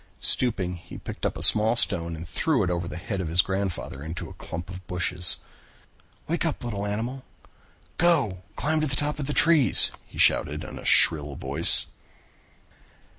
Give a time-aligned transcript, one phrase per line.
[0.19, 3.43] Stooping, he picked up a small stone and threw it over the head of his
[3.43, 5.37] grandfather into a clump of bushes.
[6.27, 7.23] "Wake up, little animal.
[7.99, 11.85] Go and climb to the top of the trees," he shouted in a shrill voice.